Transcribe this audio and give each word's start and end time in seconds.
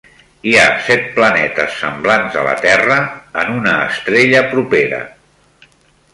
Hi 0.51 0.53
ha 0.59 0.63
set 0.85 1.03
planetes 1.17 1.75
semblants 1.81 2.39
a 2.41 2.47
la 2.47 2.55
Terra 2.65 2.99
en 3.43 3.53
una 3.61 3.77
estrella 3.93 4.43
propera 4.57 5.05